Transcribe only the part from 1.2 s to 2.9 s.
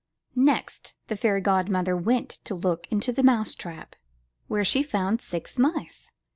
godmother went to look